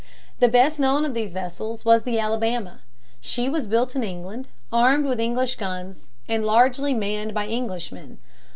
The 0.39 0.47
best 0.49 0.79
known 0.79 1.05
of 1.05 1.13
these 1.13 1.31
vessels 1.31 1.85
was 1.85 2.01
the 2.01 2.17
Alabama. 2.17 2.79
She 3.19 3.47
was 3.47 3.67
built 3.67 3.95
in 3.95 4.03
England, 4.03 4.47
armed 4.73 5.05
with 5.05 5.19
English 5.19 5.57
guns, 5.57 6.07
and 6.27 6.43
largely 6.43 6.95
manned 6.95 7.35
by 7.35 7.47
Englishmen. 7.47 8.17